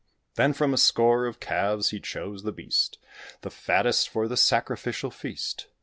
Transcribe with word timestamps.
Then 0.33 0.53
from 0.53 0.73
a 0.73 0.79
score 0.79 1.27
of 1.27 1.39
calves 1.39 1.91
he 1.91 1.99
chose 1.99 2.41
the 2.41 2.51
beast, 2.51 2.97
The 3.41 3.51
fattest, 3.51 4.09
for 4.09 4.27
the 4.27 4.35
sacrificial 4.35 5.11
feast. 5.11 5.67